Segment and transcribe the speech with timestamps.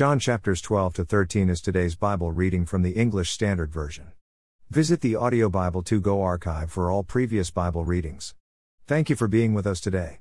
[0.00, 4.12] John chapters 12 to 13 is today's Bible reading from the English Standard Version.
[4.70, 8.34] Visit the Audio Bible 2GO archive for all previous Bible readings.
[8.86, 10.20] Thank you for being with us today.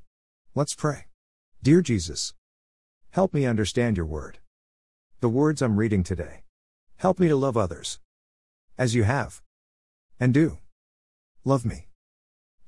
[0.54, 1.06] Let's pray.
[1.64, 2.34] Dear Jesus,
[3.12, 4.40] help me understand your word.
[5.22, 6.44] The words I'm reading today.
[6.98, 8.02] Help me to love others
[8.78, 9.42] as you have
[10.20, 10.58] and do.
[11.46, 11.88] Love me.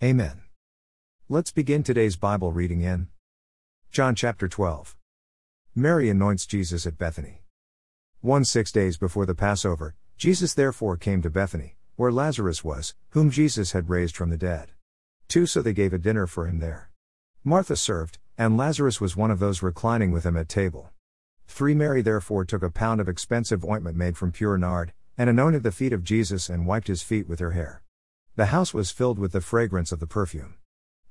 [0.01, 0.43] Amen.
[1.27, 3.09] Let's begin today's Bible reading in
[3.91, 4.95] John chapter 12.
[5.75, 7.43] Mary anoints Jesus at Bethany.
[8.19, 13.31] One six days before the Passover, Jesus therefore came to Bethany, where Lazarus was, whom
[13.31, 14.71] Jesus had raised from the dead.
[15.29, 16.91] 2 So they gave a dinner for him there.
[17.45, 20.89] Martha served, and Lazarus was one of those reclining with him at table.
[21.47, 25.63] 3 Mary therefore took a pound of expensive ointment made from pure nard, and anointed
[25.63, 27.81] the feet of Jesus and wiped his feet with her hair.
[28.35, 30.55] The house was filled with the fragrance of the perfume.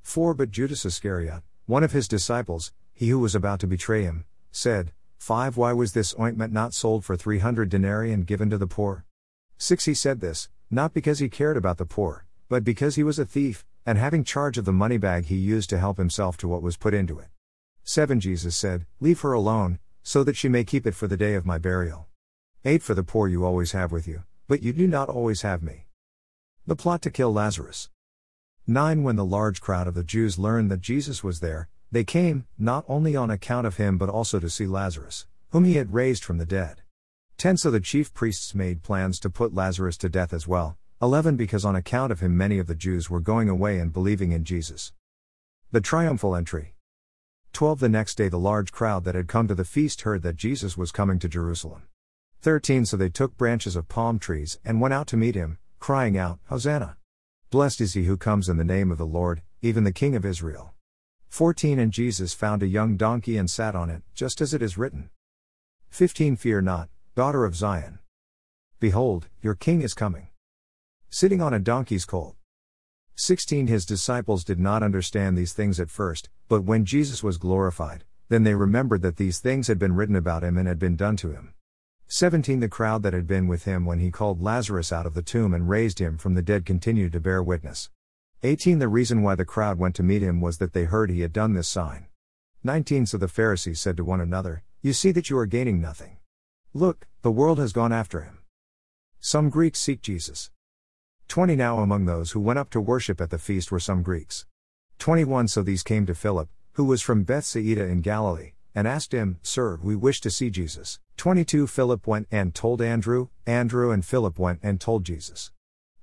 [0.03, 4.27] 4 But Judas Iscariot, one of his disciples, he who was about to betray him,
[4.53, 8.67] said, 5 Why was this ointment not sold for 300 denarii and given to the
[8.67, 9.05] poor?
[9.59, 13.19] 6 He said this, not because he cared about the poor, but because he was
[13.19, 16.49] a thief, and having charge of the money bag he used to help himself to
[16.49, 17.29] what was put into it.
[17.85, 21.35] 7 Jesus said, Leave her alone, so that she may keep it for the day
[21.35, 22.07] of my burial.
[22.65, 25.63] 8 For the poor you always have with you, but you do not always have
[25.63, 25.87] me.
[26.67, 27.91] The plot to kill Lazarus.
[28.67, 32.47] 9 When the large crowd of the Jews learned that Jesus was there, they came,
[32.57, 36.25] not only on account of him but also to see Lazarus, whom he had raised
[36.25, 36.83] from the dead.
[37.39, 41.37] 10 So the chief priests made plans to put Lazarus to death as well, 11
[41.37, 44.45] Because on account of him many of the Jews were going away and believing in
[44.45, 44.93] Jesus.
[45.73, 46.75] The triumphal entry.
[47.53, 50.37] 12 The next day the large crowd that had come to the feast heard that
[50.37, 51.83] Jesus was coming to Jerusalem.
[52.43, 56.17] 13 So they took branches of palm trees and went out to meet him, crying
[56.17, 56.97] out, Hosanna!
[57.51, 60.25] Blessed is he who comes in the name of the Lord, even the King of
[60.25, 60.75] Israel.
[61.31, 64.77] 14 And Jesus found a young donkey and sat on it, just as it is
[64.77, 65.11] written.
[65.89, 68.01] 15 Fear not, daughter of Zion.
[68.81, 70.27] Behold, your king is coming
[71.13, 72.37] sitting on a donkey's colt.
[73.17, 78.05] 16 His disciples did not understand these things at first, but when Jesus was glorified,
[78.29, 81.17] then they remembered that these things had been written about him and had been done
[81.17, 81.55] to him.
[82.07, 85.23] 17 The crowd that had been with him when he called Lazarus out of the
[85.23, 87.91] tomb and raised him from the dead continued to bear witness.
[88.43, 91.21] 18 The reason why the crowd went to meet him was that they heard he
[91.21, 92.07] had done this sign.
[92.65, 96.17] 19 So the Pharisees said to one another, You see that you are gaining nothing.
[96.73, 98.39] Look, the world has gone after him.
[99.19, 100.51] Some Greeks seek Jesus.
[101.29, 104.47] 20 Now among those who went up to worship at the feast were some Greeks.
[104.99, 109.39] 21 So these came to Philip, who was from Bethsaida in Galilee, and asked him,
[109.43, 110.99] Sir, we wish to see Jesus.
[111.19, 115.51] 22 Philip went and told Andrew, Andrew and Philip went and told Jesus.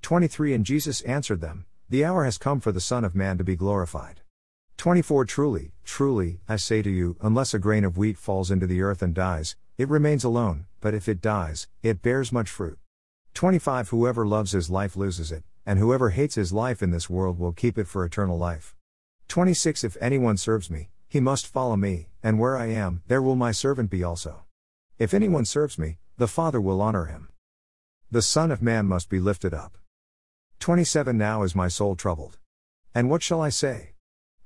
[0.04, 3.46] 23 And Jesus answered them, The hour has come for the Son of Man to
[3.46, 4.20] be glorified.
[4.76, 8.82] 24 Truly, truly, I say to you, unless a grain of wheat falls into the
[8.82, 12.78] earth and dies, it remains alone, but if it dies, it bears much fruit.
[13.36, 17.40] 25 Whoever loves his life loses it, and whoever hates his life in this world
[17.40, 18.76] will keep it for eternal life.
[19.30, 23.38] 26 If anyone serves me, he must follow me, and where I am, there will
[23.38, 24.44] my servant be also.
[25.00, 27.30] If anyone serves me, the Father will honor him.
[28.12, 29.78] The Son of Man must be lifted up.
[30.60, 32.38] 27 Now is my soul troubled.
[32.94, 33.94] And what shall I say?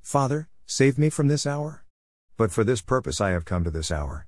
[0.02, 1.86] Father, save me from this hour?
[2.38, 4.28] But for this purpose I have come to this hour.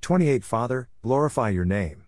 [0.00, 2.04] 28 Father, glorify your name.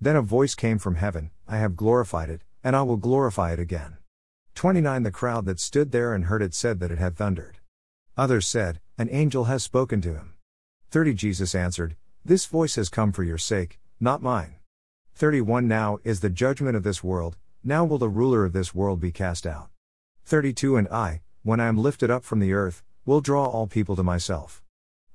[0.00, 3.58] Then a voice came from heaven I have glorified it, and I will glorify it
[3.58, 3.96] again.
[4.54, 7.58] 29 The crowd that stood there and heard it said that it had thundered.
[8.16, 10.34] Others said, An angel has spoken to him.
[10.90, 14.56] 30 Jesus answered, This voice has come for your sake, not mine.
[15.14, 19.00] 31 Now is the judgment of this world, now will the ruler of this world
[19.00, 19.70] be cast out.
[20.24, 23.96] 32 And I, when I am lifted up from the earth, will draw all people
[23.96, 24.62] to myself.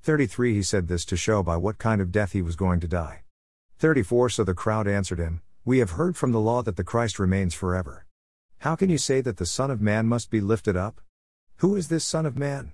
[0.02, 2.88] 33 He said this to show by what kind of death he was going to
[2.88, 3.22] die.
[3.78, 7.20] 34 So the crowd answered him, We have heard from the law that the Christ
[7.20, 8.06] remains forever.
[8.60, 11.02] How can you say that the Son of Man must be lifted up?
[11.58, 12.74] Who is this Son of Man?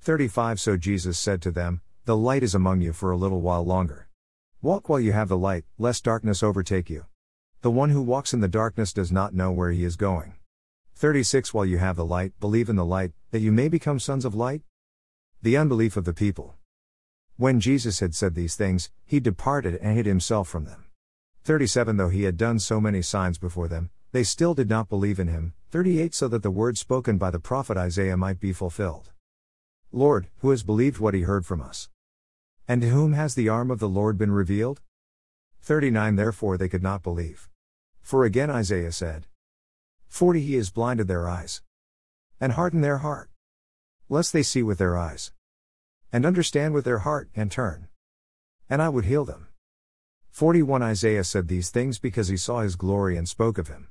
[0.00, 3.64] 35 So Jesus said to them, The light is among you for a little while
[3.64, 4.08] longer.
[4.60, 7.06] Walk while you have the light, lest darkness overtake you.
[7.62, 10.34] The one who walks in the darkness does not know where he is going.
[10.96, 14.24] 36 While you have the light, believe in the light, that you may become sons
[14.24, 14.62] of light?
[15.42, 16.56] The unbelief of the people.
[17.36, 20.86] When Jesus had said these things, he departed and hid himself from them.
[21.44, 25.20] 37 Though he had done so many signs before them, they still did not believe
[25.20, 25.52] in him.
[25.70, 29.12] 38 So that the word spoken by the prophet Isaiah might be fulfilled.
[29.92, 31.88] Lord, who has believed what he heard from us?
[32.66, 34.80] And to whom has the arm of the Lord been revealed?
[35.60, 37.48] 39 Therefore they could not believe.
[38.02, 39.26] For again Isaiah said,
[40.08, 41.62] 40 He has blinded their eyes.
[42.38, 43.30] And hardened their heart.
[44.10, 45.32] Lest they see with their eyes
[46.12, 47.88] and understand with their heart, and turn.
[48.68, 49.48] And I would heal them.
[50.30, 53.88] 41 Isaiah said these things because he saw his glory and spoke of him.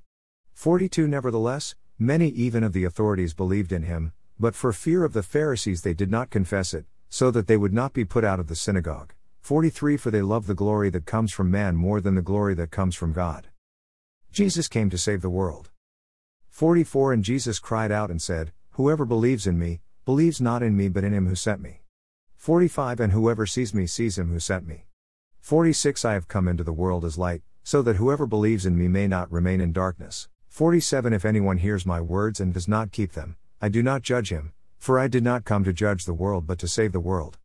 [0.53, 5.23] 42 Nevertheless, many even of the authorities believed in him, but for fear of the
[5.23, 8.47] Pharisees they did not confess it, so that they would not be put out of
[8.47, 9.13] the synagogue.
[9.39, 12.69] 43 For they love the glory that comes from man more than the glory that
[12.69, 13.47] comes from God.
[14.31, 15.71] Jesus came to save the world.
[16.47, 20.87] 44 And Jesus cried out and said, Whoever believes in me, believes not in me
[20.87, 21.81] but in him who sent me.
[22.37, 24.85] 45 And whoever sees me sees him who sent me.
[25.41, 28.87] 46 I have come into the world as light, so that whoever believes in me
[28.87, 30.29] may not remain in darkness.
[30.47, 34.31] 47 If anyone hears my words and does not keep them, I do not judge
[34.31, 37.37] him, for I did not come to judge the world but to save the world.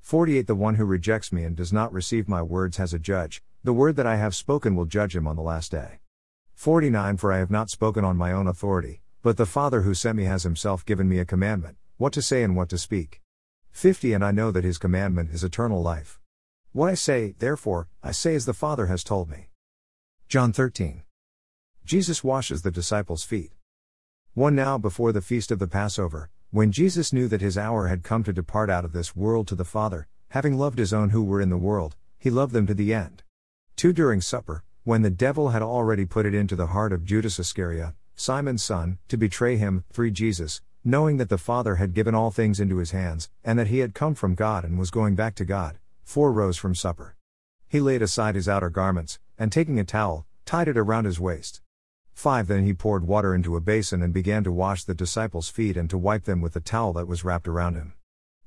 [0.00, 3.42] 48 The one who rejects me and does not receive my words has a judge,
[3.62, 5.99] the word that I have spoken will judge him on the last day.
[6.60, 10.18] 49 For I have not spoken on my own authority, but the Father who sent
[10.18, 13.22] me has himself given me a commandment, what to say and what to speak.
[13.70, 16.20] 50 And I know that his commandment is eternal life.
[16.72, 19.48] What I say, therefore, I say as the Father has told me.
[20.28, 21.02] John 13.
[21.86, 23.52] Jesus washes the disciples' feet.
[24.34, 28.02] One now before the feast of the Passover, when Jesus knew that his hour had
[28.02, 31.24] come to depart out of this world to the Father, having loved his own who
[31.24, 33.22] were in the world, he loved them to the end.
[33.76, 33.94] 2.
[33.94, 37.92] During supper, when the devil had already put it into the heart of Judas Iscariot,
[38.14, 40.10] Simon's son, to betray him, 3.
[40.10, 43.80] Jesus, knowing that the Father had given all things into his hands, and that he
[43.80, 47.14] had come from God and was going back to God, 4 rose from supper.
[47.68, 51.60] He laid aside his outer garments, and taking a towel, tied it around his waist.
[52.14, 55.76] 5 Then he poured water into a basin and began to wash the disciples' feet
[55.76, 57.92] and to wipe them with the towel that was wrapped around him.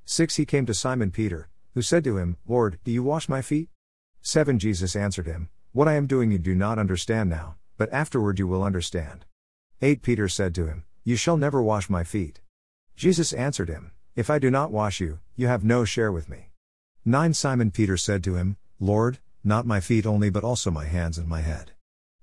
[0.05, 3.43] 6 He came to Simon Peter, who said to him, Lord, do you wash my
[3.43, 3.69] feet?
[4.23, 8.37] 7 Jesus answered him, What I am doing you do not understand now, but afterward
[8.37, 9.25] you will understand.
[9.81, 12.41] 8 Peter said to him, You shall never wash my feet.
[12.95, 16.51] Jesus answered him, If I do not wash you, you have no share with me.
[17.05, 21.17] 9 Simon Peter said to him, Lord, not my feet only but also my hands
[21.17, 21.71] and my head.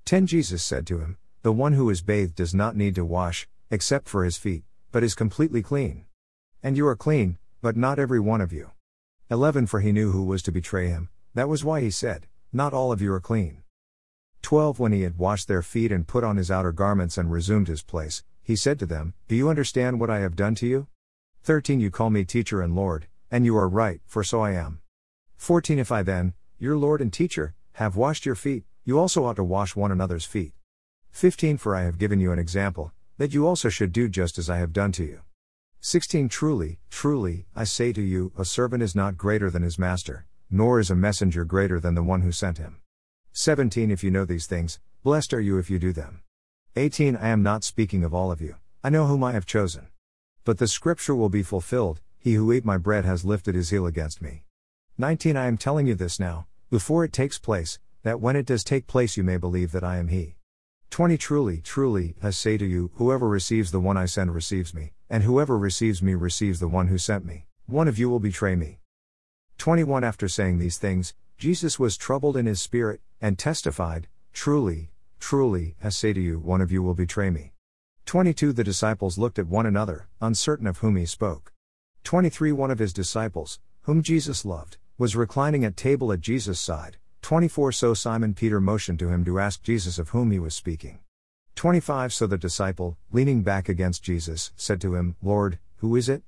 [0.05, 3.49] 10 Jesus said to him, The one who is bathed does not need to wash,
[3.69, 4.63] except for his feet,
[4.93, 6.05] but is completely clean.
[6.63, 8.71] And you are clean, but not every one of you.
[9.29, 12.75] 11 For he knew who was to betray him, that was why he said, Not
[12.75, 13.63] all of you are clean.
[14.43, 17.69] 12 When he had washed their feet and put on his outer garments and resumed
[17.69, 20.89] his place, he said to them, Do you understand what I have done to you?
[21.45, 24.81] 13 You call me teacher and Lord, and you are right, for so I am.
[25.37, 29.37] 14 If I then, your Lord and teacher, have washed your feet, you also ought
[29.37, 30.53] to wash one another's feet.
[31.13, 34.51] 15 For I have given you an example, that you also should do just as
[34.51, 35.21] I have done to you.
[35.79, 40.27] 16 Truly, truly, I say to you, a servant is not greater than his master,
[40.51, 42.81] nor is a messenger greater than the one who sent him.
[43.33, 46.23] 17 If you know these things, blessed are you if you do them.
[46.77, 49.89] 18 I am not speaking of all of you, I know whom I have chosen.
[50.45, 53.87] But the scripture will be fulfilled he who ate my bread has lifted his heel
[53.87, 54.45] against me.
[54.99, 58.63] 19 I am telling you this now, before it takes place, that when it does
[58.63, 60.37] take place you may believe that I am he.
[60.91, 64.93] 20 Truly, truly, I say to you, whoever receives the one I send receives me,
[65.09, 67.47] and whoever receives me receives the one who sent me.
[67.67, 68.80] One of you will betray me.
[69.61, 75.77] 21 After saying these things, Jesus was troubled in his spirit, and testified, Truly, truly,
[75.85, 77.53] I say to you, one of you will betray me.
[78.07, 81.53] 22 The disciples looked at one another, uncertain of whom he spoke.
[82.05, 86.97] 23 One of his disciples, whom Jesus loved, was reclining at table at Jesus' side.
[87.21, 91.01] 24 So Simon Peter motioned to him to ask Jesus of whom he was speaking.
[91.57, 96.23] 25 So the disciple, leaning back against Jesus, said to him, Lord, who is it?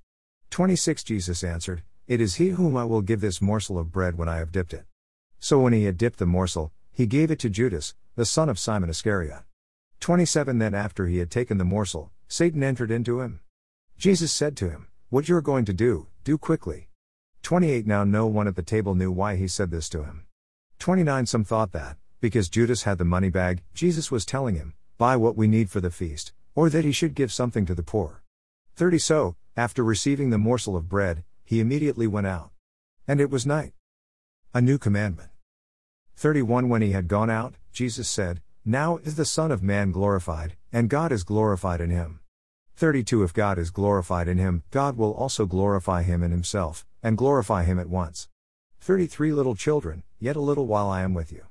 [0.50, 4.28] 26 Jesus answered, It is he whom I will give this morsel of bread when
[4.28, 4.84] I have dipped it.
[5.38, 8.58] So when he had dipped the morsel, he gave it to Judas, the son of
[8.58, 9.42] Simon Iscariot.
[10.00, 13.40] 27 Then after he had taken the morsel, Satan entered into him.
[13.96, 16.88] Jesus said to him, what you're going to do, do quickly.
[17.42, 20.24] 28 Now no one at the table knew why he said this to him.
[20.78, 25.16] 29 Some thought that, because Judas had the money bag, Jesus was telling him, Buy
[25.16, 28.22] what we need for the feast, or that he should give something to the poor.
[28.76, 32.50] 30 So, after receiving the morsel of bread, he immediately went out.
[33.06, 33.74] And it was night.
[34.54, 35.28] A new commandment.
[36.16, 40.56] 31 When he had gone out, Jesus said, Now is the Son of Man glorified,
[40.72, 42.20] and God is glorified in him.
[42.76, 47.18] 32 If God is glorified in him, God will also glorify him in himself, and
[47.18, 48.30] glorify him at once.
[48.80, 51.44] 33 Little children, yet a little while I am with you.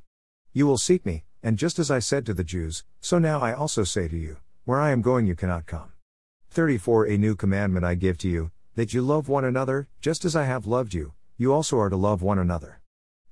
[0.52, 3.54] You will seek me, and just as I said to the Jews, so now I
[3.54, 5.92] also say to you, where I am going you cannot come.
[6.50, 10.36] 34 A new commandment I give to you, that you love one another, just as
[10.36, 12.80] I have loved you, you also are to love one another.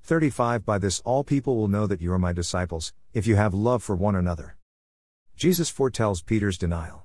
[0.03, 3.53] 35 By this all people will know that you are my disciples, if you have
[3.53, 4.57] love for one another.
[5.35, 7.03] Jesus foretells Peter's denial.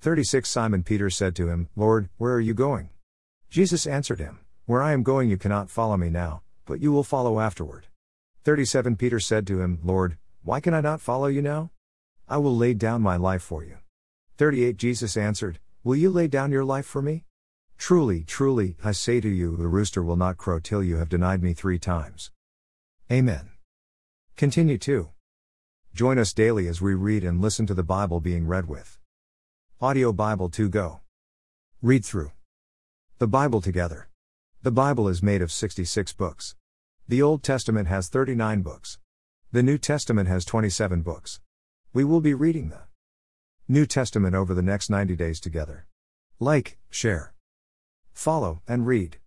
[0.00, 2.88] 36 Simon Peter said to him, Lord, where are you going?
[3.50, 7.04] Jesus answered him, Where I am going you cannot follow me now, but you will
[7.04, 7.86] follow afterward.
[8.44, 11.70] 37 Peter said to him, Lord, why can I not follow you now?
[12.28, 13.76] I will lay down my life for you.
[14.38, 17.24] 38 Jesus answered, Will you lay down your life for me?
[17.82, 21.42] Truly, truly, I say to you, the rooster will not crow till you have denied
[21.42, 22.30] me three times.
[23.10, 23.50] Amen.
[24.36, 25.08] Continue to.
[25.92, 29.00] Join us daily as we read and listen to the Bible being read with
[29.80, 31.00] Audio Bible 2 Go.
[31.82, 32.30] Read through
[33.18, 34.08] the Bible together.
[34.62, 36.54] The Bible is made of 66 books.
[37.08, 39.00] The Old Testament has 39 books.
[39.50, 41.40] The New Testament has 27 books.
[41.92, 42.82] We will be reading the
[43.66, 45.88] New Testament over the next 90 days together.
[46.38, 47.32] Like, share,
[48.12, 49.18] follow, and read.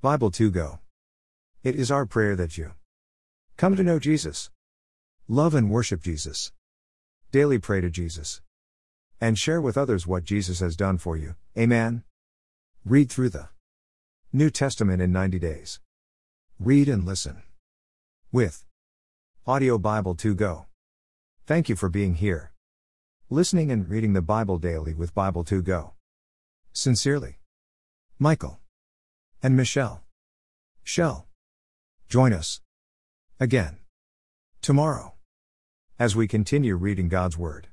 [0.00, 0.80] Bible 2 Go.
[1.62, 2.72] It is our prayer that you
[3.56, 4.50] come to know Jesus,
[5.28, 6.52] love and worship Jesus,
[7.30, 8.42] daily pray to Jesus,
[9.20, 11.36] and share with others what Jesus has done for you.
[11.56, 12.04] Amen.
[12.84, 13.48] Read through the
[14.32, 15.80] New Testament in 90 days.
[16.58, 17.42] Read and listen.
[18.32, 18.64] With
[19.46, 20.66] Audio Bible 2 Go.
[21.46, 22.52] Thank you for being here.
[23.30, 25.94] Listening and reading the Bible daily with Bible 2 Go.
[26.72, 27.38] Sincerely.
[28.18, 28.60] Michael.
[29.42, 30.04] And Michelle.
[30.84, 31.26] Shell.
[32.08, 32.60] Join us.
[33.40, 33.78] Again.
[34.62, 35.14] Tomorrow.
[35.98, 37.68] As we continue reading God's Word.